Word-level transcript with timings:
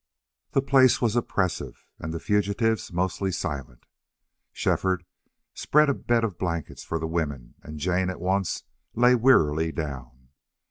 The 0.53 0.63
place 0.63 0.99
was 0.99 1.15
oppressive 1.15 1.85
and 1.99 2.11
the 2.11 2.19
fugitives 2.19 2.91
mostly 2.91 3.31
silent. 3.31 3.85
Shefford 4.51 5.05
spread 5.53 5.89
a 5.89 5.93
bed 5.93 6.23
of 6.23 6.39
blankets 6.39 6.83
for 6.83 6.97
the 6.97 7.05
women, 7.05 7.53
and 7.61 7.77
Jane 7.77 8.09
at 8.09 8.19
once 8.19 8.63
lay 8.95 9.13
wearily 9.13 9.71
down. 9.71 10.29